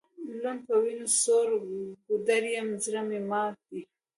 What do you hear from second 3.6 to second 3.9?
دی